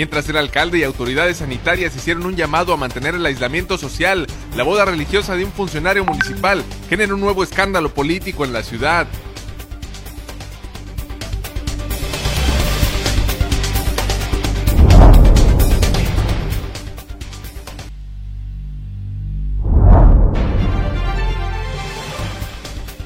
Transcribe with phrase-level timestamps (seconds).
[0.00, 4.26] Mientras el alcalde y autoridades sanitarias hicieron un llamado a mantener el aislamiento social,
[4.56, 9.06] la boda religiosa de un funcionario municipal genera un nuevo escándalo político en la ciudad.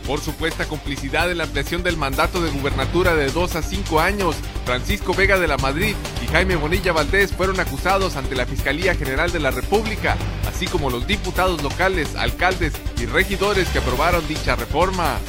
[0.07, 4.37] por supuesta complicidad en la ampliación del mandato de gubernatura de 2 a 5 años.
[4.65, 5.97] Francisco Vega de la Madrid
[6.35, 10.17] Jaime Bonilla Valdés fueron acusados ante la Fiscalía General de la República,
[10.49, 15.21] así como los diputados locales, alcaldes y regidores que aprobaron dicha reforma.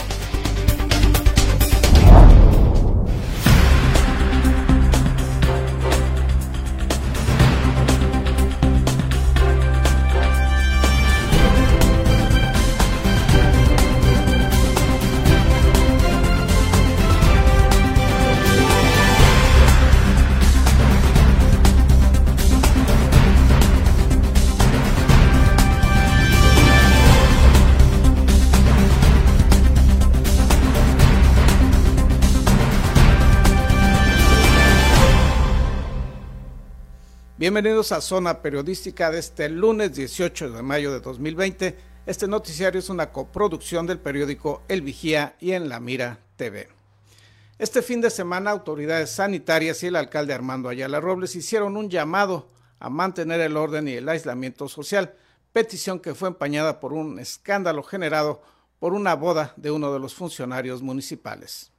[37.48, 41.78] Bienvenidos a Zona Periodística de este lunes 18 de mayo de 2020.
[42.08, 46.70] Este noticiario es una coproducción del periódico El Vigía y en La Mira TV.
[47.60, 52.50] Este fin de semana, autoridades sanitarias y el alcalde Armando Ayala Robles hicieron un llamado
[52.80, 55.14] a mantener el orden y el aislamiento social,
[55.54, 58.42] petición que fue empañada por un escándalo generado
[58.80, 61.75] por una boda de uno de los funcionarios municipales.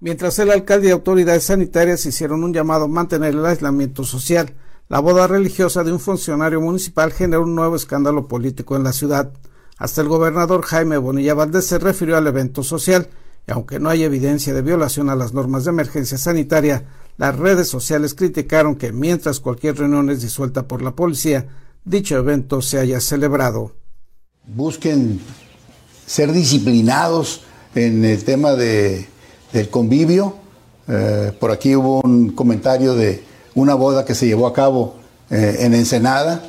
[0.00, 4.54] Mientras el alcalde y autoridades sanitarias hicieron un llamado a mantener el aislamiento social,
[4.88, 9.32] la boda religiosa de un funcionario municipal generó un nuevo escándalo político en la ciudad.
[9.76, 13.08] Hasta el gobernador Jaime Bonilla Valdés se refirió al evento social
[13.46, 16.84] y aunque no hay evidencia de violación a las normas de emergencia sanitaria,
[17.16, 21.48] las redes sociales criticaron que mientras cualquier reunión es disuelta por la policía,
[21.84, 23.74] dicho evento se haya celebrado.
[24.46, 25.20] Busquen
[26.06, 27.42] ser disciplinados
[27.74, 29.08] en el tema de
[29.52, 30.34] del convivio.
[30.88, 33.22] Eh, por aquí hubo un comentario de
[33.54, 34.94] una boda que se llevó a cabo
[35.30, 36.42] eh, en Ensenada,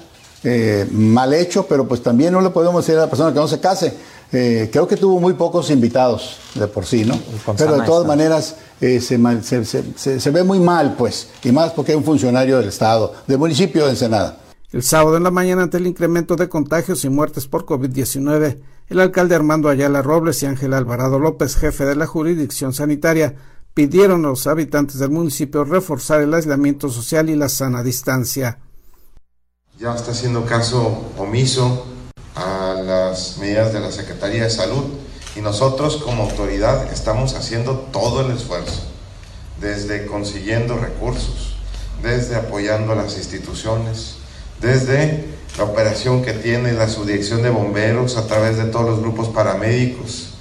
[0.44, 3.48] eh, mal hecho, pero pues también no le podemos decir a la persona que no
[3.48, 3.94] se case.
[4.32, 7.20] creo que tuvo muy pocos invitados de por sí, ¿no?
[7.58, 9.00] Pero de todas maneras se,
[9.42, 13.40] se, se, ve muy mal, pues, y más porque hay un funcionario del Estado, del
[13.40, 14.38] municipio de Ensenada.
[14.72, 18.60] El sábado en la mañana, ante el incremento de contagios y muertes por COVID-19,
[18.90, 23.34] el alcalde Armando Ayala Robles y Ángel Alvarado López, jefe de la jurisdicción sanitaria,
[23.74, 28.60] pidieron a los habitantes del municipio reforzar el aislamiento social y la sana distancia.
[29.80, 31.88] Ya está haciendo caso omiso
[32.36, 34.84] a las medidas de la Secretaría de Salud
[35.36, 38.84] y nosotros como autoridad estamos haciendo todo el esfuerzo,
[39.60, 41.56] desde consiguiendo recursos,
[42.04, 44.19] desde apoyando a las instituciones,
[44.62, 45.26] desde
[45.58, 50.34] la operación que tiene la subdirección de bomberos a través de todos los grupos paramédicos,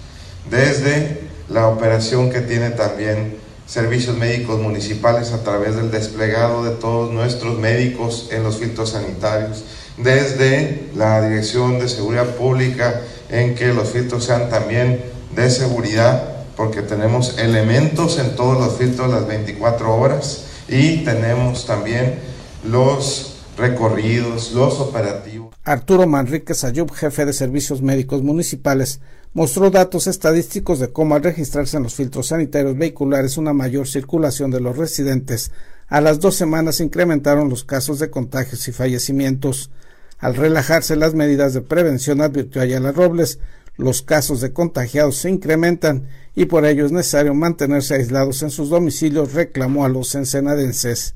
[0.51, 3.37] desde la operación que tiene también
[3.67, 9.65] servicios médicos municipales a través del desplegado de todos nuestros médicos en los filtros sanitarios,
[9.99, 15.03] desde la Dirección de Seguridad Pública en que los filtros sean también
[15.35, 22.19] de seguridad, porque tenemos elementos en todos los filtros las 24 horas y tenemos también
[22.65, 23.28] los
[23.59, 25.55] recorridos, los operativos.
[25.65, 29.01] Arturo Manríquez Ayub, jefe de servicios médicos municipales,
[29.35, 34.51] mostró datos estadísticos de cómo al registrarse en los filtros sanitarios vehiculares una mayor circulación
[34.51, 35.51] de los residentes,
[35.89, 39.71] a las dos semanas incrementaron los casos de contagios y fallecimientos.
[40.19, 43.39] Al relajarse las medidas de prevención, advirtió Ayala Robles,
[43.77, 48.69] los casos de contagiados se incrementan y por ello es necesario mantenerse aislados en sus
[48.69, 51.15] domicilios, reclamó a los ensenadenses.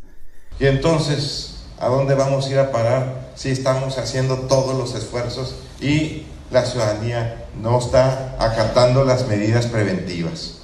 [0.58, 5.56] Y entonces ¿A dónde vamos a ir a parar si estamos haciendo todos los esfuerzos
[5.80, 10.58] y la ciudadanía no está acatando las medidas preventivas?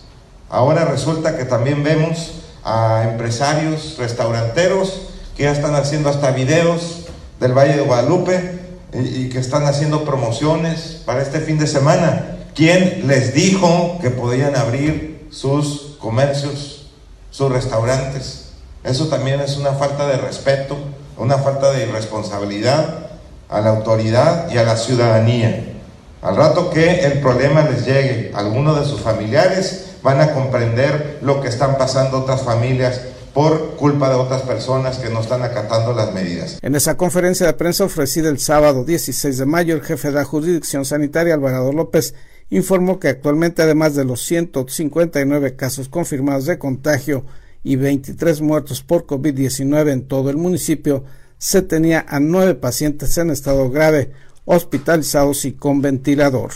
[0.49, 7.06] Ahora resulta que también vemos a empresarios restauranteros que ya están haciendo hasta videos
[7.41, 8.61] del Valle de Guadalupe
[8.93, 12.37] y, que están haciendo promociones para este fin de semana.
[12.55, 16.93] ¿Quién les dijo que podían abrir sus comercios,
[17.32, 18.50] sus restaurantes?
[18.85, 20.76] Eso también es una falta de respeto
[21.19, 23.09] una falta de responsabilidad
[23.49, 25.75] a la autoridad y a la ciudadanía.
[26.23, 31.19] Al rato que el problema les llegue a alguno de sus familiares, van a comprender
[31.23, 33.00] lo que están pasando otras familias
[33.35, 36.59] por culpa de otras personas que no están acatando las medidas.
[36.62, 40.25] En esa conferencia de prensa ofrecida el sábado 16 de mayo, el jefe de la
[40.25, 42.15] jurisdicción sanitaria, Alvarado López,
[42.50, 47.25] informó que actualmente, además de los 159 casos confirmados de contagio
[47.62, 51.05] y 23 muertos por COVID-19 en todo el municipio,
[51.38, 54.12] se tenía a nueve pacientes en estado grave,
[54.44, 56.50] hospitalizados y con ventilador.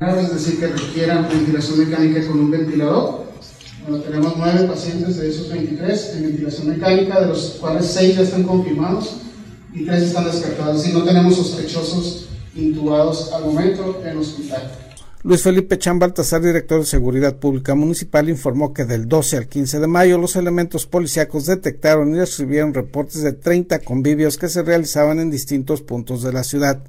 [0.00, 3.24] Es decir, que requieran ventilación mecánica con un ventilador.
[3.88, 8.22] Bueno, tenemos nueve pacientes de esos 23 en ventilación mecánica, de los cuales seis ya
[8.22, 9.16] están confirmados
[9.72, 10.86] y tres están descartados.
[10.86, 14.70] Y no tenemos sospechosos intubados al momento en hospital.
[15.26, 19.88] Luis Felipe Chambaltazar, director de Seguridad Pública Municipal, informó que del 12 al 15 de
[19.88, 25.28] mayo los elementos policíacos detectaron y recibieron reportes de 30 convivios que se realizaban en
[25.28, 26.84] distintos puntos de la ciudad.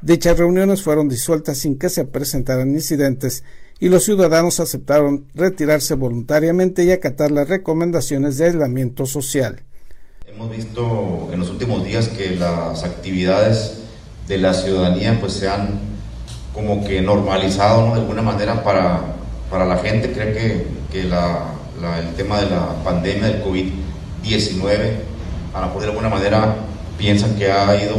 [0.00, 3.44] Dichas reuniones fueron disueltas sin que se presentaran incidentes
[3.78, 9.64] y los ciudadanos aceptaron retirarse voluntariamente y acatar las recomendaciones de aislamiento social.
[10.26, 13.80] Hemos visto en los últimos días que las actividades
[14.28, 15.91] de la ciudadanía pues se han
[16.54, 17.94] como que normalizado ¿no?
[17.94, 19.00] de alguna manera para,
[19.50, 20.12] para la gente.
[20.12, 21.52] Cree que, que la,
[21.98, 24.70] el tema de la pandemia del COVID-19,
[25.54, 26.56] a lo mejor de alguna manera
[26.98, 27.96] piensan que ha ido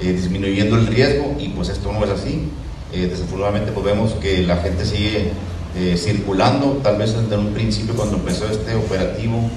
[0.00, 2.48] eh, disminuyendo el riesgo y pues esto no es así.
[2.92, 5.30] Eh, desafortunadamente pues vemos que la gente sigue
[5.76, 9.48] eh, circulando, tal vez desde un principio cuando empezó este operativo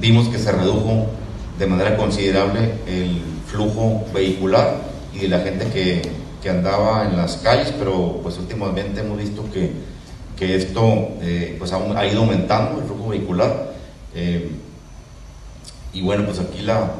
[0.00, 1.06] vimos que se redujo
[1.56, 4.82] de manera considerable el flujo vehicular
[5.14, 6.02] y de la gente que,
[6.42, 9.70] que andaba en las calles, pero pues últimamente hemos visto que,
[10.36, 10.82] que esto
[11.20, 13.72] eh, pues ha, ido aumentando el flujo vehicular.
[14.14, 14.50] Eh,
[15.94, 16.94] y bueno, pues aquí la,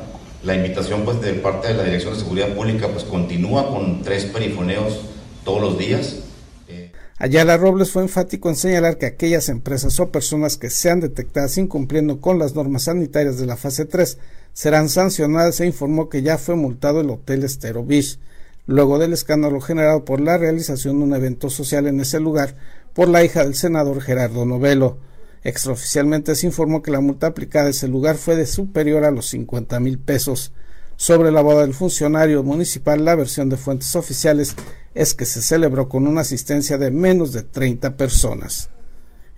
[0.44, 4.26] la, invitación pues de parte de la Dirección de Seguridad Pública pues continúa con tres
[4.26, 5.00] perifoneos
[5.44, 6.20] todos los días.
[6.68, 11.58] Eh, Ayala Robles fue enfático en señalar que aquellas empresas o personas que sean detectadas
[11.58, 14.18] incumpliendo con las normas sanitarias de la fase 3
[14.52, 18.18] serán sancionadas e informó que ya fue multado el Hotel Estero Beach
[18.66, 22.54] luego del escándalo generado por la realización de un evento social en ese lugar
[22.92, 24.98] por la hija del senador Gerardo Novelo.
[25.44, 29.26] Extraoficialmente se informó que la multa aplicada a ese lugar fue de superior a los
[29.28, 30.52] 50 mil pesos.
[30.96, 34.54] Sobre la boda del funcionario municipal, la versión de fuentes oficiales
[34.94, 38.70] es que se celebró con una asistencia de menos de 30 personas.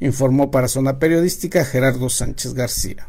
[0.01, 3.09] Informó para Zona Periodística Gerardo Sánchez García.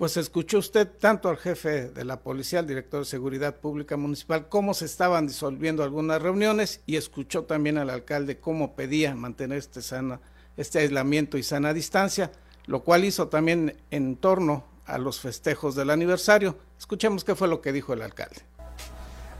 [0.00, 4.48] Pues escuchó usted tanto al jefe de la policía, al director de Seguridad Pública Municipal,
[4.48, 9.82] cómo se estaban disolviendo algunas reuniones y escuchó también al alcalde cómo pedía mantener este,
[9.82, 10.18] sana,
[10.56, 12.32] este aislamiento y sana distancia,
[12.64, 16.56] lo cual hizo también en torno a los festejos del aniversario.
[16.78, 18.40] Escuchemos qué fue lo que dijo el alcalde.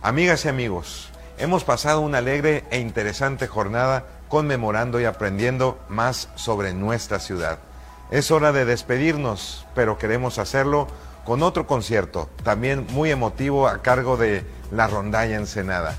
[0.02, 1.08] Amigas y amigos,
[1.38, 7.69] hemos pasado una alegre e interesante jornada conmemorando y aprendiendo más sobre nuestra ciudad.
[8.10, 10.88] Es hora de despedirnos, pero queremos hacerlo
[11.24, 15.96] con otro concierto, también muy emotivo a cargo de La Rondalla Ensenada.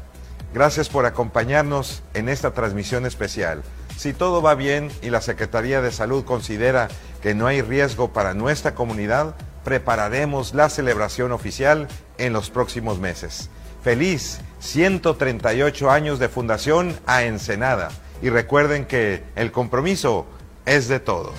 [0.54, 3.64] Gracias por acompañarnos en esta transmisión especial.
[3.96, 6.90] Si todo va bien y la Secretaría de Salud considera
[7.22, 11.88] que no hay riesgo para nuestra comunidad, prepararemos la celebración oficial
[12.18, 13.50] en los próximos meses.
[13.84, 17.90] Feliz 138 años de fundación a Ensenada
[18.22, 20.26] y recuerden que el compromiso
[20.66, 21.34] es de todos.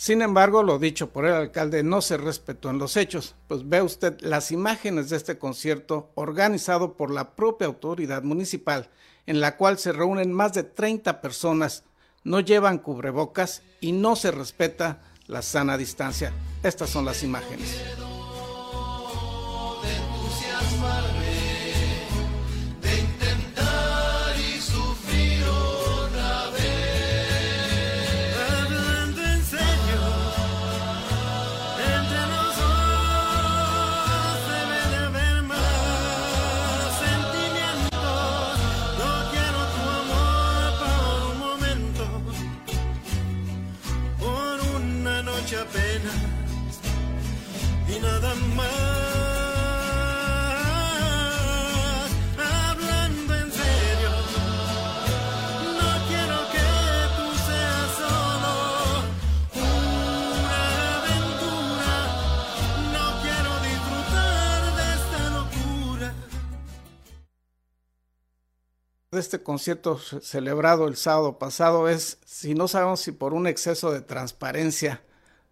[0.00, 3.82] Sin embargo, lo dicho por el alcalde no se respetó en los hechos, pues ve
[3.82, 8.88] usted las imágenes de este concierto organizado por la propia autoridad municipal,
[9.26, 11.84] en la cual se reúnen más de 30 personas,
[12.24, 16.32] no llevan cubrebocas y no se respeta la sana distancia.
[16.62, 17.78] Estas son las imágenes.
[69.20, 74.00] Este concierto celebrado el sábado pasado es, si no sabemos si por un exceso de
[74.00, 75.02] transparencia,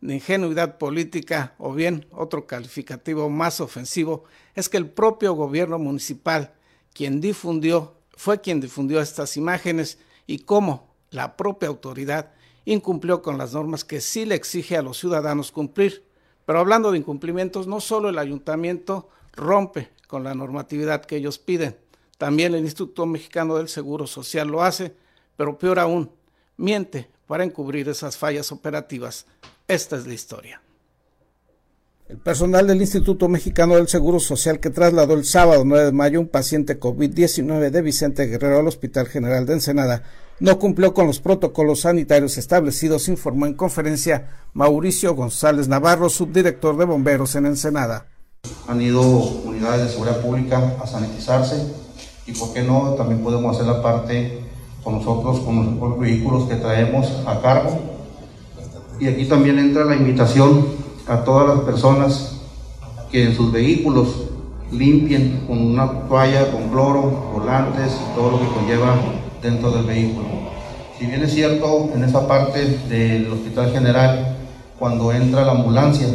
[0.00, 6.54] de ingenuidad política o bien otro calificativo más ofensivo, es que el propio gobierno municipal,
[6.92, 12.32] quien difundió, fue quien difundió estas imágenes y cómo la propia autoridad
[12.64, 16.04] incumplió con las normas que sí le exige a los ciudadanos cumplir.
[16.44, 21.76] Pero hablando de incumplimientos, no solo el ayuntamiento rompe con la normatividad que ellos piden,
[22.18, 24.94] también el Instituto Mexicano del Seguro Social lo hace,
[25.36, 26.10] pero peor aún,
[26.56, 29.26] miente para encubrir esas fallas operativas.
[29.68, 30.60] Esta es la historia.
[32.08, 36.20] El personal del Instituto Mexicano del Seguro Social que trasladó el sábado 9 de mayo
[36.20, 40.02] un paciente COVID-19 de Vicente Guerrero al Hospital General de Ensenada
[40.40, 46.84] no cumplió con los protocolos sanitarios establecidos, informó en conferencia Mauricio González Navarro, subdirector de
[46.84, 48.06] bomberos en Ensenada.
[48.68, 51.60] Han ido unidades de seguridad pública a sanitizarse
[52.28, 52.94] y, ¿por qué no?
[52.96, 54.40] También podemos hacer la parte
[54.84, 57.70] con nosotros, con los vehículos que traemos a cargo.
[59.00, 60.66] Y aquí también entra la invitación
[61.06, 62.36] a todas las personas
[63.10, 64.08] que en sus vehículos
[64.70, 68.94] limpien con una toalla, con cloro, volantes todo lo que conlleva
[69.42, 70.26] dentro del vehículo.
[70.98, 74.36] Si bien es cierto, en esa parte del Hospital General,
[74.78, 76.08] cuando entra la ambulancia,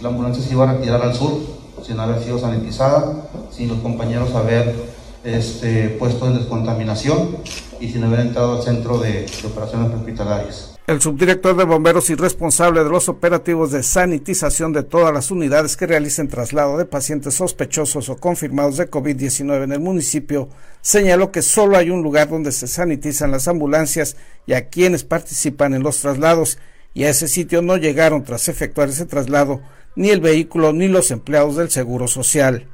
[0.00, 1.40] la ambulancia se iba a retirar al sur,
[1.82, 4.95] sin haber sido sanitizada, sin los compañeros haber
[5.26, 7.38] este, puesto en descontaminación
[7.80, 10.76] y sin haber entrado al centro de, de operaciones hospitalarias.
[10.86, 15.76] El subdirector de bomberos y responsable de los operativos de sanitización de todas las unidades
[15.76, 20.48] que realicen traslado de pacientes sospechosos o confirmados de COVID-19 en el municipio
[20.82, 24.16] señaló que solo hay un lugar donde se sanitizan las ambulancias
[24.46, 26.58] y a quienes participan en los traslados
[26.94, 29.60] y a ese sitio no llegaron tras efectuar ese traslado
[29.96, 32.68] ni el vehículo ni los empleados del Seguro Social.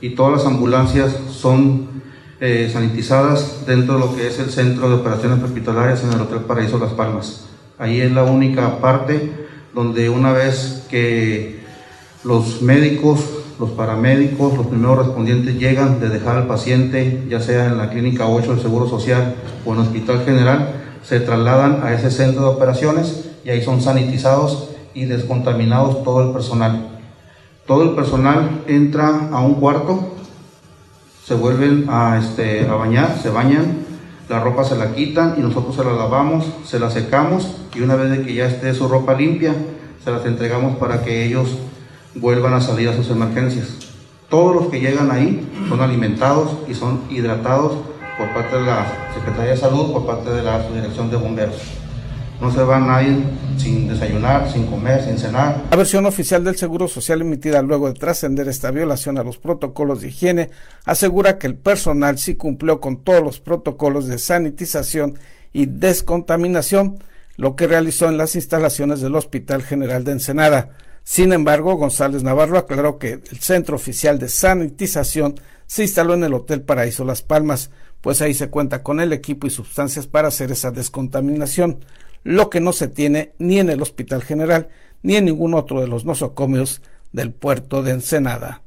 [0.00, 1.88] Y todas las ambulancias son
[2.40, 6.40] eh, sanitizadas dentro de lo que es el Centro de Operaciones Hospitalarias en el Hotel
[6.40, 7.46] Paraíso Las Palmas.
[7.78, 9.32] Ahí es la única parte
[9.74, 11.60] donde una vez que
[12.24, 13.20] los médicos,
[13.58, 18.26] los paramédicos, los primeros respondientes llegan de dejar al paciente, ya sea en la Clínica
[18.26, 22.48] 8 del Seguro Social o en el Hospital General, se trasladan a ese centro de
[22.48, 26.97] operaciones y ahí son sanitizados y descontaminados todo el personal.
[27.68, 30.18] Todo el personal entra a un cuarto
[31.28, 33.84] se vuelven a, este, a bañar, se bañan,
[34.30, 37.96] la ropa se la quitan y nosotros se la lavamos, se la secamos y una
[37.96, 39.54] vez que ya esté su ropa limpia,
[40.02, 41.58] se las entregamos para que ellos
[42.14, 43.74] vuelvan a salir a sus emergencias.
[44.30, 47.74] Todos los que llegan ahí son alimentados y son hidratados
[48.16, 51.60] por parte de la Secretaría de Salud, por parte de la Dirección de Bomberos.
[52.40, 53.16] No se va nadie
[53.56, 55.64] sin desayunar, sin comer, sin cenar.
[55.70, 60.00] La versión oficial del Seguro Social emitida luego de trascender esta violación a los protocolos
[60.00, 60.50] de higiene
[60.84, 65.18] asegura que el personal sí cumplió con todos los protocolos de sanitización
[65.52, 67.02] y descontaminación,
[67.36, 70.70] lo que realizó en las instalaciones del Hospital General de Ensenada.
[71.02, 76.34] Sin embargo, González Navarro aclaró que el centro oficial de sanitización se instaló en el
[76.34, 80.52] Hotel Paraíso Las Palmas, pues ahí se cuenta con el equipo y sustancias para hacer
[80.52, 81.80] esa descontaminación
[82.22, 84.68] lo que no se tiene ni en el Hospital General
[85.02, 86.82] ni en ningún otro de los nosocomios
[87.12, 88.62] del puerto de Ensenada.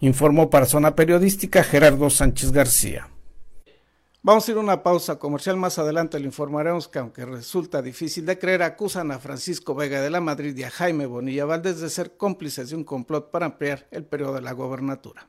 [0.00, 3.08] Informó para Zona Periodística Gerardo Sánchez García.
[4.22, 5.56] Vamos a ir a una pausa comercial.
[5.56, 10.10] Más adelante le informaremos que, aunque resulta difícil de creer, acusan a Francisco Vega de
[10.10, 13.86] la Madrid y a Jaime Bonilla Valdés de ser cómplices de un complot para ampliar
[13.90, 15.28] el periodo de la gobernatura.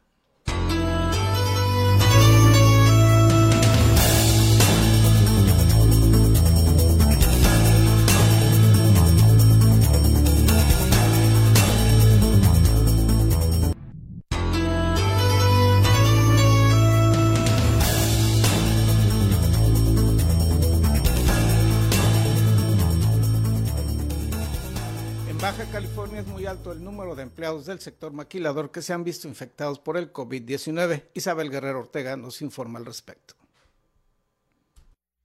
[26.20, 29.80] Es muy alto el número de empleados del sector maquilador que se han visto infectados
[29.80, 31.06] por el COVID-19.
[31.14, 33.36] Isabel Guerrero Ortega nos informa al respecto.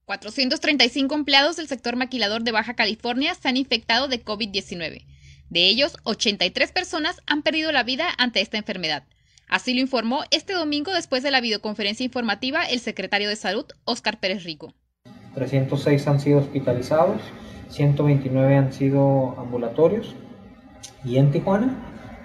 [0.04, 5.04] 435 empleados del sector maquilador de Baja California se han infectado de COVID-19.
[5.50, 9.04] De ellos, 83 personas han perdido la vida ante esta enfermedad.
[9.48, 14.20] Así lo informó este domingo después de la videoconferencia informativa el secretario de Salud, Óscar
[14.20, 14.74] Pérez Rico.
[15.34, 17.20] 306 han sido hospitalizados,
[17.70, 20.14] 129 han sido ambulatorios
[21.04, 21.76] y en Tijuana,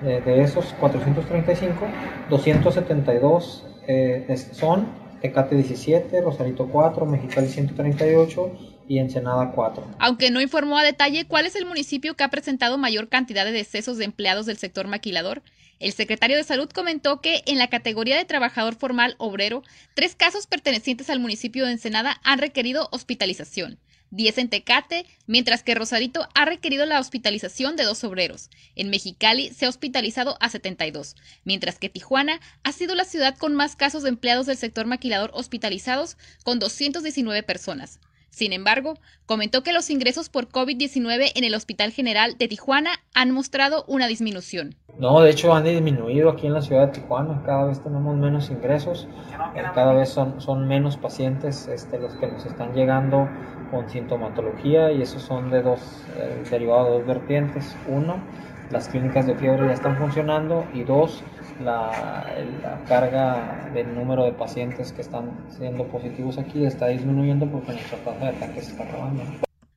[0.01, 1.75] de, esos 435,
[2.29, 4.87] 272 eh, son
[5.21, 8.51] Tecate 17, Rosarito 4, Mexicali 138
[8.87, 9.83] y Ensenada 4.
[9.99, 13.51] Aunque no informó a detalle cuál es el municipio que ha presentado mayor cantidad de
[13.51, 15.41] decesos de empleados del sector maquilador,
[15.79, 19.63] el secretario de Salud comentó que en la categoría de trabajador formal obrero,
[19.93, 23.79] tres casos pertenecientes al municipio de Ensenada han requerido hospitalización.
[24.11, 28.49] 10 en Tecate, mientras que Rosarito ha requerido la hospitalización de dos obreros.
[28.75, 33.55] En Mexicali se ha hospitalizado a 72, mientras que Tijuana ha sido la ciudad con
[33.55, 37.99] más casos de empleados del sector maquilador hospitalizados, con 219 personas.
[38.29, 38.93] Sin embargo,
[39.25, 44.07] comentó que los ingresos por COVID-19 en el Hospital General de Tijuana han mostrado una
[44.07, 44.75] disminución.
[44.97, 48.49] No, de hecho han disminuido aquí en la ciudad de Tijuana, cada vez tenemos menos
[48.49, 49.07] ingresos,
[49.55, 53.27] eh, cada vez son, son menos pacientes este, los que nos están llegando
[53.71, 55.79] con sintomatología y esos son de dos,
[56.17, 57.75] eh, derivados de dos vertientes.
[57.88, 58.21] Uno,
[58.71, 61.23] las clínicas de fiebre ya están funcionando y dos,
[61.63, 62.25] la,
[62.61, 67.97] la, carga del número de pacientes que están siendo positivos aquí está disminuyendo porque nuestra
[67.99, 69.23] tasa de ataque se está acabando.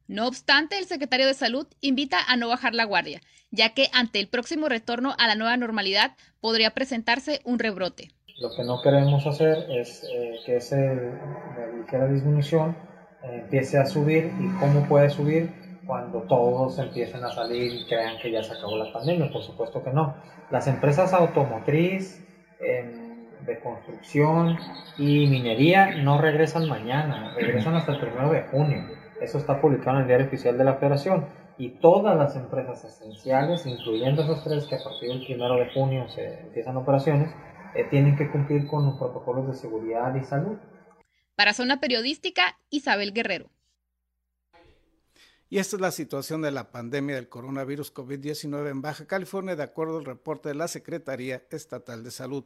[0.08, 3.20] No obstante, el secretario de Salud invita a no bajar la guardia,
[3.50, 8.10] ya que ante el próximo retorno a la nueva normalidad podría presentarse un rebrote.
[8.38, 12.76] Lo que no queremos hacer es eh, que esa ligera disminución
[13.24, 15.50] empiece a subir y cómo puede subir
[15.86, 19.82] cuando todos empiecen a salir y crean que ya se acabó la pandemia, por supuesto
[19.82, 20.14] que no.
[20.50, 22.22] Las empresas automotriz,
[23.46, 24.56] de construcción
[24.98, 28.84] y minería no regresan mañana, regresan hasta el primero de junio.
[29.20, 31.26] Eso está publicado en el diario oficial de la Federación.
[31.58, 36.08] Y todas las empresas esenciales, incluyendo esos tres que a partir del primero de junio
[36.08, 37.30] se empiezan operaciones,
[37.74, 40.56] eh, tienen que cumplir con los protocolos de seguridad y salud.
[41.34, 43.50] Para Zona Periodística, Isabel Guerrero.
[45.52, 49.62] Y esta es la situación de la pandemia del coronavirus COVID-19 en Baja California, de
[49.62, 52.44] acuerdo al reporte de la Secretaría Estatal de Salud.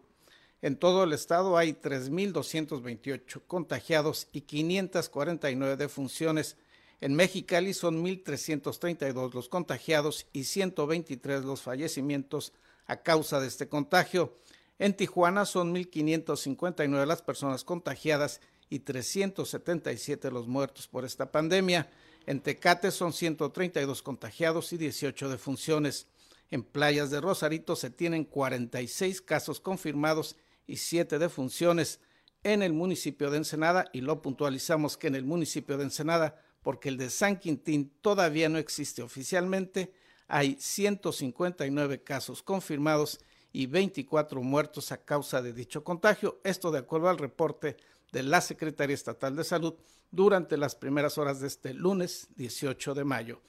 [0.61, 6.57] En todo el estado hay 3.228 contagiados y 549 defunciones.
[7.01, 12.55] En Mexicali son 1.332 los contagiados y 123 los fallecimientos
[12.87, 14.37] a causa de este contagio.
[14.79, 21.89] En Tijuana son 1.559 las personas contagiadas y 377 los muertos por esta pandemia.
[22.27, 26.09] En Tecate son 132 contagiados y 18 defunciones.
[26.51, 32.01] En playas de Rosarito se tienen 46 casos confirmados y 7 defunciones.
[32.43, 36.89] En el municipio de Ensenada, y lo puntualizamos que en el municipio de Ensenada, porque
[36.89, 39.93] el de San Quintín todavía no existe oficialmente,
[40.29, 43.21] hay 159 casos confirmados
[43.53, 46.41] y 24 muertos a causa de dicho contagio.
[46.45, 47.77] Esto de acuerdo al reporte
[48.13, 49.75] de la Secretaría Estatal de Salud
[50.11, 53.41] durante las primeras horas de este lunes 18 de mayo.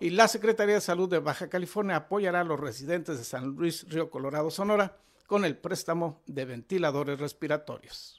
[0.00, 3.84] Y la Secretaría de Salud de Baja California apoyará a los residentes de San Luis,
[3.88, 8.17] Río Colorado, Sonora, con el préstamo de ventiladores respiratorios.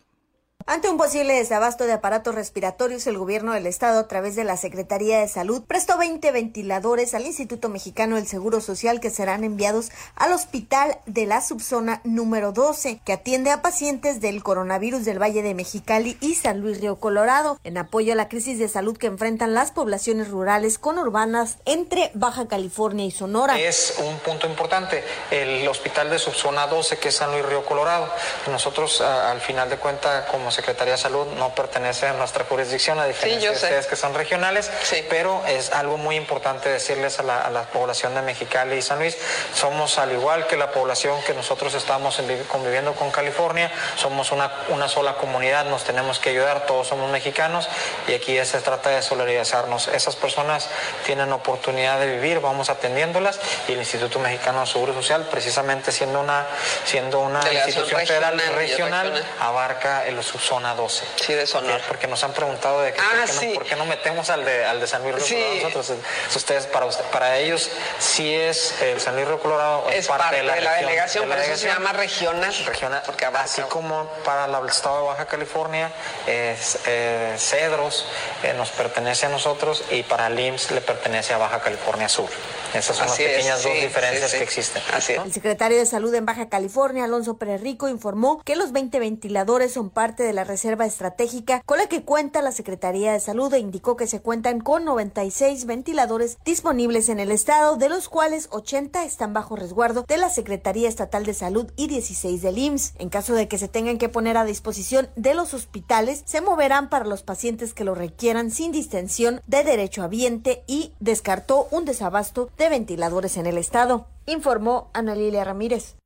[0.66, 4.56] Ante un posible desabasto de aparatos respiratorios, el gobierno del estado, a través de la
[4.56, 9.90] Secretaría de Salud, prestó 20 ventiladores al Instituto Mexicano del Seguro Social que serán enviados
[10.16, 15.42] al hospital de la subzona número 12, que atiende a pacientes del coronavirus del Valle
[15.42, 19.08] de Mexicali y San Luis Río Colorado, en apoyo a la crisis de salud que
[19.08, 23.60] enfrentan las poblaciones rurales conurbanas entre Baja California y Sonora.
[23.60, 28.08] Es un punto importante, el hospital de subzona 12, que es San Luis Río Colorado.
[28.52, 33.06] Nosotros, al final de cuentas, como Secretaría de Salud no pertenece a nuestra jurisdicción, a
[33.06, 34.72] diferencia de ustedes que son regionales,
[35.10, 39.18] pero es algo muy importante decirles a la, población de Mexicali y San Luis,
[39.54, 44.88] somos al igual que la población que nosotros estamos conviviendo con California, somos una, una
[44.88, 47.68] sola comunidad, nos tenemos que ayudar, todos somos mexicanos
[48.08, 49.88] y aquí se trata de solidarizarnos.
[49.90, 50.70] Esas personas
[51.06, 56.22] tienen oportunidad de vivir, vamos atendiéndolas y el Instituto Mexicano de Seguro Social, precisamente siendo
[56.22, 56.46] una,
[56.86, 61.06] siendo una institución federal regional, abarca el zona 12.
[61.16, 61.82] Sí, de Sonora.
[61.88, 63.26] Porque nos han preguntado de que, ah,
[63.56, 65.94] ¿por, qué no, metemos al de, al de San Luis Río Colorado nosotros?
[66.36, 70.56] Ustedes, para, para ellos, sí es el San Luis Río Colorado, es parte, de la,
[70.56, 72.54] delegación, pero eso se llama regional.
[72.66, 75.92] Regional, porque así como para el estado de Baja California,
[76.28, 78.06] es, eh, Cedros
[78.44, 82.30] eh, nos pertenece a nosotros y para el IMSS le pertenece a Baja California Sur.
[82.74, 84.82] Esas son las pequeñas dos diferencias que existen.
[85.24, 89.74] El secretario de Salud en Baja California, Alonso Pérez Rico, informó que los 20 ventiladores
[89.74, 93.60] son parte de la reserva estratégica con la que cuenta la Secretaría de Salud e
[93.60, 99.04] indicó que se cuentan con 96 ventiladores disponibles en el estado, de los cuales 80
[99.04, 102.94] están bajo resguardo de la Secretaría Estatal de Salud y 16 del IMSS.
[103.00, 106.90] En caso de que se tengan que poner a disposición de los hospitales, se moverán
[106.90, 112.50] para los pacientes que lo requieran sin distensión de derecho habiente y descartó un desabasto
[112.58, 115.99] de ventiladores en el estado, informó Ana Lilia Ramírez.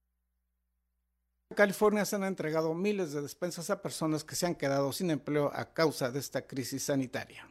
[1.56, 5.52] California se han entregado miles de despensas a personas que se han quedado sin empleo
[5.54, 7.48] a causa de esta crisis sanitaria.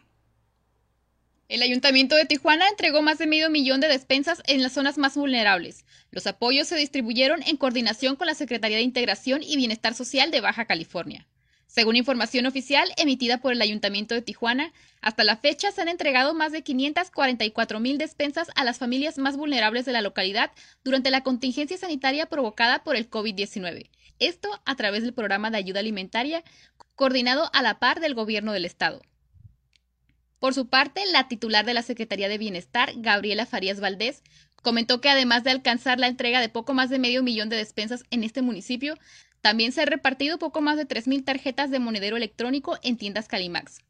[1.48, 5.16] El Ayuntamiento de Tijuana entregó más de medio millón de despensas en las zonas más
[5.16, 5.84] vulnerables.
[6.10, 10.40] Los apoyos se distribuyeron en coordinación con la Secretaría de Integración y Bienestar Social de
[10.40, 11.26] Baja California.
[11.72, 16.34] Según información oficial emitida por el Ayuntamiento de Tijuana, hasta la fecha se han entregado
[16.34, 20.50] más de 544 mil despensas a las familias más vulnerables de la localidad
[20.84, 23.88] durante la contingencia sanitaria provocada por el COVID-19.
[24.18, 26.44] Esto a través del programa de ayuda alimentaria
[26.94, 29.00] coordinado a la par del gobierno del estado.
[30.40, 34.22] Por su parte, la titular de la Secretaría de Bienestar, Gabriela Farías Valdés,
[34.62, 38.04] comentó que además de alcanzar la entrega de poco más de medio millón de despensas
[38.10, 38.98] en este municipio,
[39.42, 43.80] también se han repartido poco más de 3.000 tarjetas de monedero electrónico en tiendas Calimax,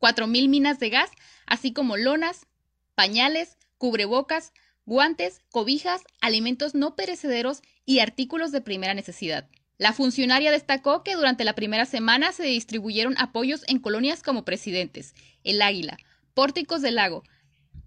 [0.00, 1.10] 4.000 minas de gas,
[1.46, 2.46] así como lonas,
[2.94, 4.52] pañales, cubrebocas,
[4.84, 9.48] guantes, cobijas, alimentos no perecederos y artículos de primera necesidad.
[9.78, 15.14] La funcionaria destacó que durante la primera semana se distribuyeron apoyos en colonias como Presidentes,
[15.44, 15.96] El Águila,
[16.34, 17.22] Pórticos del Lago,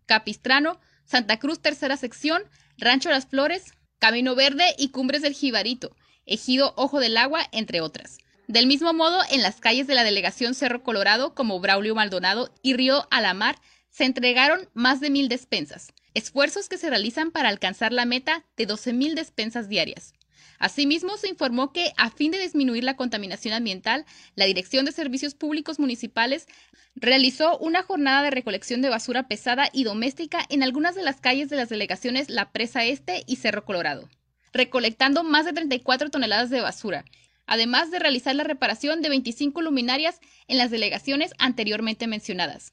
[0.05, 2.43] Capistrano, Santa Cruz Tercera Sección,
[2.77, 8.17] Rancho Las Flores, Camino Verde y Cumbres del Jibarito, Ejido Ojo del Agua, entre otras.
[8.47, 12.73] Del mismo modo, en las calles de la delegación Cerro Colorado, como Braulio Maldonado y
[12.73, 13.57] Río Alamar,
[13.89, 18.67] se entregaron más de mil despensas, esfuerzos que se realizan para alcanzar la meta de
[18.67, 20.13] 12.000 despensas diarias.
[20.59, 25.35] Asimismo, se informó que, a fin de disminuir la contaminación ambiental, la Dirección de Servicios
[25.35, 26.47] Públicos Municipales
[26.95, 31.49] realizó una jornada de recolección de basura pesada y doméstica en algunas de las calles
[31.49, 34.07] de las delegaciones La Presa Este y Cerro Colorado,
[34.55, 37.03] recolectando más de 34 toneladas de basura,
[37.45, 42.71] además de realizar la reparación de 25 luminarias en las delegaciones anteriormente mencionadas.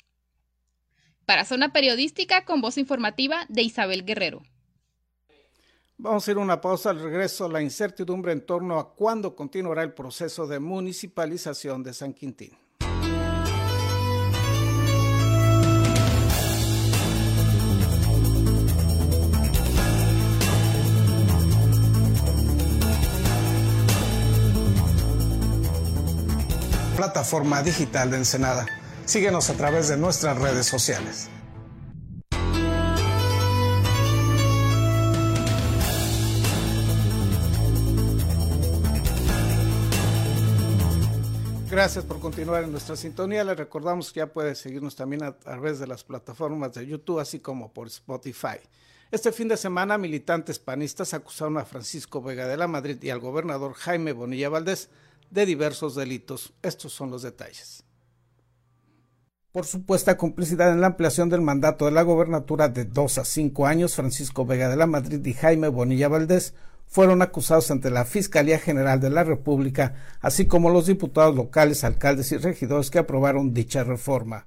[1.27, 4.43] Para Zona Periodística, con voz informativa de Isabel Guerrero.
[5.99, 9.83] Vamos a ir a una pausa al regreso, la incertidumbre en torno a cuándo continuará
[9.83, 12.57] el proceso de municipalización de San Quintín.
[27.23, 28.67] Plataforma digital de Ensenada.
[29.05, 31.29] Síguenos a través de nuestras redes sociales.
[41.71, 43.45] Gracias por continuar en nuestra sintonía.
[43.45, 47.39] Les recordamos que ya puede seguirnos también a través de las plataformas de YouTube, así
[47.39, 48.59] como por Spotify.
[49.13, 53.21] Este fin de semana, militantes panistas acusaron a Francisco Vega de la Madrid y al
[53.21, 54.89] gobernador Jaime Bonilla Valdés
[55.33, 56.53] de diversos delitos.
[56.63, 57.85] Estos son los detalles.
[59.51, 63.67] Por supuesta complicidad en la ampliación del mandato de la gobernatura de dos a cinco
[63.67, 66.55] años, Francisco Vega de la Madrid y Jaime Bonilla Valdés
[66.87, 72.33] fueron acusados ante la Fiscalía General de la República, así como los diputados locales, alcaldes
[72.33, 74.47] y regidores que aprobaron dicha reforma.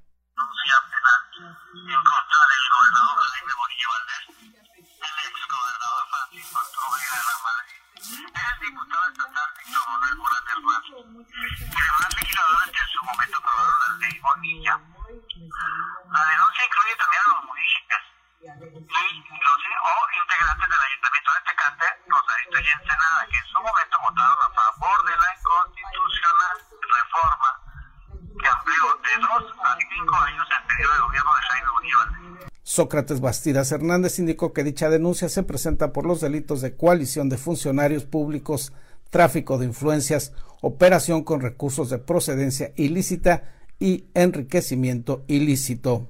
[32.75, 37.37] Sócrates Bastidas Hernández indicó que dicha denuncia se presenta por los delitos de coalición de
[37.37, 38.73] funcionarios públicos,
[39.09, 43.43] tráfico de influencias, operación con recursos de procedencia ilícita
[43.79, 46.09] y enriquecimiento ilícito.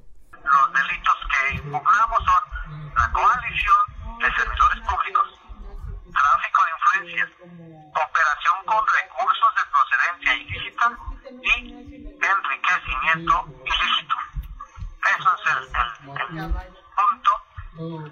[16.35, 17.29] Punto
[17.77, 18.09] de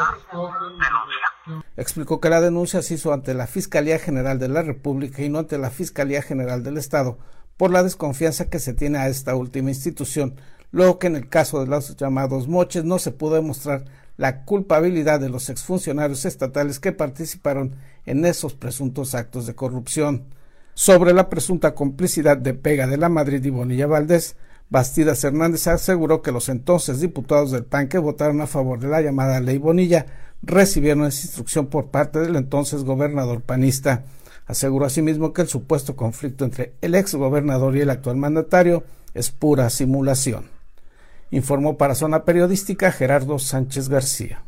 [0.00, 1.66] la denuncia.
[1.76, 5.38] Explicó que la denuncia se hizo ante la Fiscalía General de la República y no
[5.38, 7.18] ante la Fiscalía General del Estado
[7.56, 10.40] por la desconfianza que se tiene a esta última institución,
[10.70, 13.84] luego que en el caso de los llamados moches no se pudo demostrar
[14.16, 20.26] la culpabilidad de los exfuncionarios estatales que participaron en esos presuntos actos de corrupción.
[20.74, 24.36] Sobre la presunta complicidad de Pega de la Madrid y Bonilla Valdés,
[24.70, 29.00] Bastidas Hernández aseguró que los entonces diputados del PAN que votaron a favor de la
[29.00, 30.06] llamada ley Bonilla
[30.42, 34.04] recibieron esa instrucción por parte del entonces gobernador panista.
[34.46, 39.30] Aseguró asimismo que el supuesto conflicto entre el ex gobernador y el actual mandatario es
[39.30, 40.50] pura simulación.
[41.30, 44.44] Informó para Zona Periodística Gerardo Sánchez García.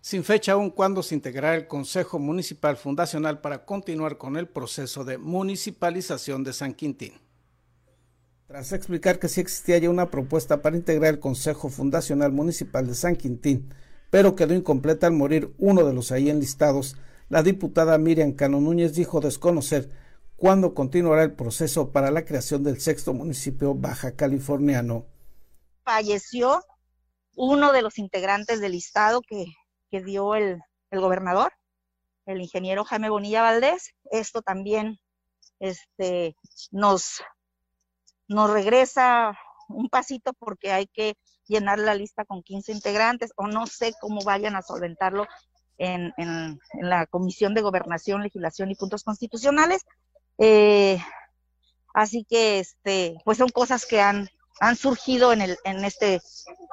[0.00, 5.04] Sin fecha aún cuándo se integrará el Consejo Municipal Fundacional para continuar con el proceso
[5.04, 7.21] de municipalización de San Quintín.
[8.52, 12.94] Tras explicar que sí existía ya una propuesta para integrar el Consejo Fundacional Municipal de
[12.94, 13.74] San Quintín,
[14.10, 16.98] pero quedó incompleta al morir uno de los ahí enlistados,
[17.30, 19.90] la diputada Miriam Cano Núñez dijo desconocer
[20.36, 25.06] cuándo continuará el proceso para la creación del sexto municipio baja californiano.
[25.82, 26.62] Falleció
[27.34, 29.46] uno de los integrantes del listado que,
[29.90, 30.60] que dio el,
[30.90, 31.54] el, gobernador,
[32.26, 33.94] el ingeniero Jaime Bonilla Valdés.
[34.10, 34.98] Esto también
[35.58, 36.36] este,
[36.70, 37.22] nos,
[38.32, 39.36] nos regresa
[39.68, 41.16] un pasito porque hay que
[41.46, 45.26] llenar la lista con 15 integrantes o no sé cómo vayan a solventarlo
[45.78, 49.82] en, en, la Comisión de Gobernación, Legislación y Puntos Constitucionales.
[50.38, 50.98] Eh,
[51.94, 54.28] así que, este, pues son cosas que han,
[54.60, 56.20] han surgido en, el, en, este,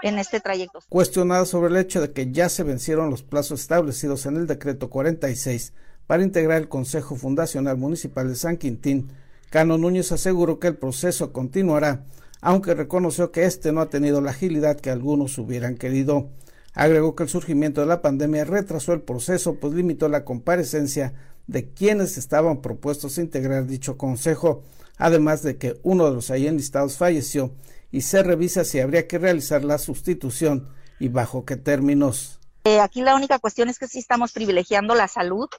[0.03, 0.79] en este trayecto.
[0.89, 4.89] Cuestionada sobre el hecho de que ya se vencieron los plazos establecidos en el decreto
[4.89, 5.73] 46
[6.05, 9.11] para integrar el Consejo Fundacional Municipal de San Quintín,
[9.49, 12.05] Cano Núñez aseguró que el proceso continuará,
[12.39, 16.29] aunque reconoció que este no ha tenido la agilidad que algunos hubieran querido.
[16.75, 21.13] Agregó que el surgimiento de la pandemia retrasó el proceso, pues limitó la comparecencia
[21.47, 24.62] de quienes estaban propuestos a integrar dicho consejo,
[24.97, 27.51] además de que uno de los ahí enlistados falleció
[27.91, 32.39] y se revisa si habría que realizar la sustitución y bajo qué términos.
[32.65, 35.49] Eh, aquí la única cuestión es que sí estamos privilegiando la salud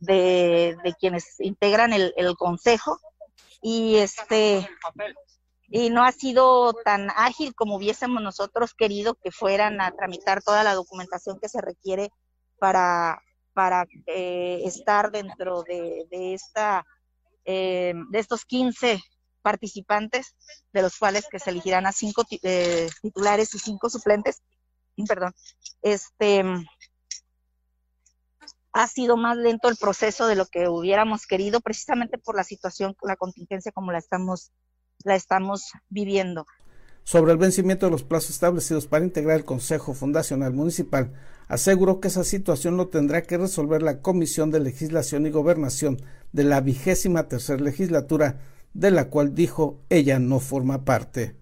[0.00, 2.98] de, quienes integran el, el consejo
[3.68, 4.70] y este
[5.68, 10.62] y no ha sido tan ágil como hubiésemos nosotros querido que fueran a tramitar toda
[10.62, 12.10] la documentación que se requiere
[12.60, 13.20] para,
[13.54, 16.86] para eh, estar dentro de, de esta
[17.44, 19.00] eh, de estos 15
[19.42, 20.36] participantes,
[20.72, 24.42] de los cuales que se elegirán a cinco eh, titulares y cinco suplentes,
[25.08, 25.34] perdón,
[25.82, 26.44] este
[28.76, 32.94] ha sido más lento el proceso de lo que hubiéramos querido, precisamente por la situación,
[33.02, 34.52] la contingencia como la estamos,
[35.02, 36.46] la estamos viviendo.
[37.02, 41.14] Sobre el vencimiento de los plazos establecidos para integrar el Consejo Fundacional Municipal,
[41.48, 46.44] aseguró que esa situación lo tendrá que resolver la Comisión de Legislación y Gobernación de
[46.44, 48.40] la vigésima tercera legislatura,
[48.74, 51.34] de la cual dijo ella no forma parte.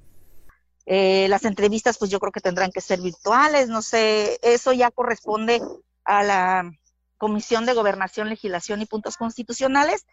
[0.87, 4.93] Eh, las entrevistas, pues yo creo que tendrán que ser virtuales, no sé, eso ya
[4.93, 5.61] corresponde
[6.05, 6.71] a la
[7.19, 10.05] Comisión de Gobernación, Legislación y Puntos Constitucionales,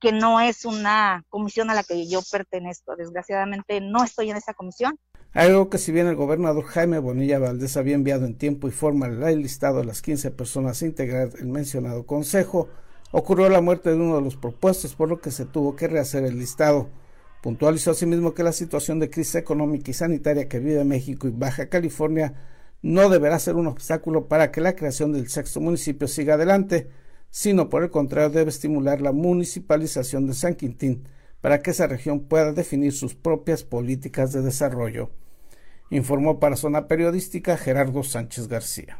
[0.00, 2.96] que no es una comisión a la que yo pertenezco.
[2.96, 4.98] Desgraciadamente no estoy en esa comisión.
[5.32, 9.06] Algo que si bien el gobernador Jaime Bonilla Valdés había enviado en tiempo y forma
[9.06, 12.68] el listado de las 15 personas a integrar el mencionado consejo,
[13.12, 16.24] ocurrió la muerte de uno de los propuestos, por lo que se tuvo que rehacer
[16.24, 16.88] el listado.
[17.42, 21.68] Puntualizó asimismo que la situación de crisis económica y sanitaria que vive México y Baja
[21.68, 22.34] California
[22.82, 26.90] no deberá ser un obstáculo para que la creación del sexto municipio siga adelante,
[27.30, 31.08] sino por el contrario debe estimular la municipalización de San Quintín
[31.40, 35.10] para que esa región pueda definir sus propias políticas de desarrollo.
[35.90, 38.98] Informó para Zona Periodística Gerardo Sánchez García.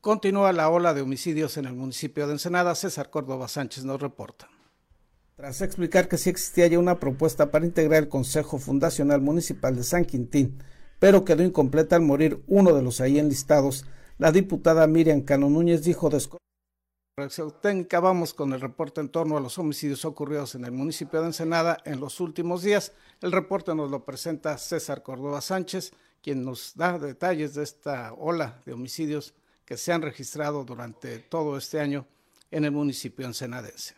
[0.00, 2.74] Continúa la ola de homicidios en el municipio de Ensenada.
[2.76, 4.48] César Córdoba Sánchez nos reporta.
[5.34, 9.82] Tras explicar que sí existía ya una propuesta para integrar el Consejo Fundacional Municipal de
[9.82, 10.62] San Quintín,
[10.98, 13.84] pero quedó incompleta al morir uno de los ahí enlistados.
[14.18, 16.10] La diputada Miriam Cano Núñez dijo
[17.62, 21.28] técnica vamos con el reporte en torno a los homicidios ocurridos en el municipio de
[21.28, 22.92] Ensenada en los últimos días.
[23.22, 28.60] El reporte nos lo presenta César Córdoba Sánchez, quien nos da detalles de esta ola
[28.66, 29.32] de homicidios
[29.64, 32.06] que se han registrado durante todo este año
[32.50, 33.94] en el municipio ensenadense.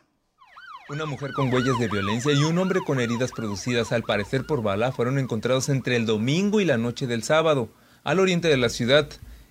[0.91, 4.63] Una mujer con huellas de violencia y un hombre con heridas producidas al parecer por
[4.63, 7.69] bala fueron encontrados entre el domingo y la noche del sábado,
[8.05, 9.07] al oriente de la ciudad,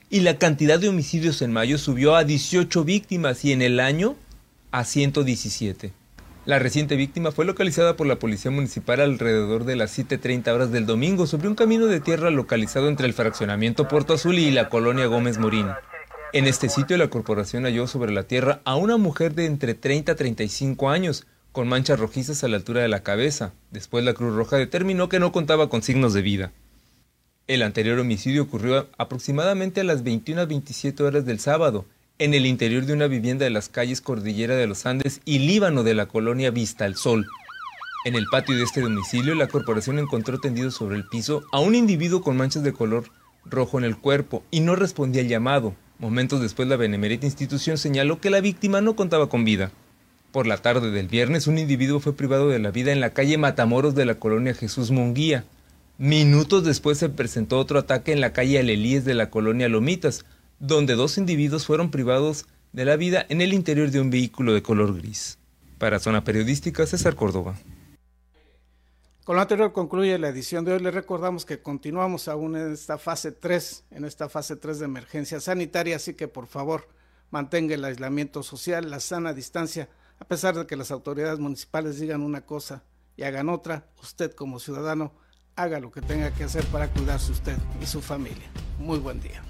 [0.09, 4.15] y la cantidad de homicidios en mayo subió a 18 víctimas y en el año
[4.71, 5.93] a 117.
[6.47, 10.87] La reciente víctima fue localizada por la Policía Municipal alrededor de las 7.30 horas del
[10.87, 15.05] domingo sobre un camino de tierra localizado entre el fraccionamiento Puerto Azul y la colonia
[15.05, 15.67] Gómez Morín.
[16.33, 20.11] En este sitio la corporación halló sobre la tierra a una mujer de entre 30
[20.11, 23.53] a 35 años, con manchas rojizas a la altura de la cabeza.
[23.71, 26.51] Después la Cruz Roja determinó que no contaba con signos de vida.
[27.47, 31.85] El anterior homicidio ocurrió aproximadamente a las 21 a 27 horas del sábado,
[32.19, 35.83] en el interior de una vivienda de las calles Cordillera de los Andes y Líbano
[35.83, 37.25] de la colonia Vista al Sol.
[38.03, 41.73] En el patio de este domicilio, la corporación encontró tendido sobre el piso a un
[41.73, 43.05] individuo con manchas de color
[43.45, 48.21] rojo en el cuerpo y no respondía al llamado, Momentos después, la benemérita institución señaló
[48.21, 49.71] que la víctima no contaba con vida.
[50.31, 53.37] Por la tarde del viernes, un individuo fue privado de la vida en la calle
[53.37, 55.45] Matamoros de la colonia Jesús Munguía.
[55.97, 60.25] Minutos después se presentó otro ataque en la calle Alelíes de la colonia Lomitas,
[60.59, 64.61] donde dos individuos fueron privados de la vida en el interior de un vehículo de
[64.61, 65.39] color gris.
[65.79, 67.55] Para Zona Periodística, César Córdoba.
[69.27, 70.79] Con lo anterior concluye la edición de hoy.
[70.79, 75.41] Les recordamos que continuamos aún en esta fase 3, en esta fase 3 de emergencia
[75.41, 76.87] sanitaria, así que por favor
[77.29, 82.21] mantenga el aislamiento social, la sana distancia, a pesar de que las autoridades municipales digan
[82.21, 82.85] una cosa
[83.17, 85.11] y hagan otra, usted como ciudadano
[85.57, 88.49] haga lo que tenga que hacer para cuidarse usted y su familia.
[88.79, 89.43] Muy buen día.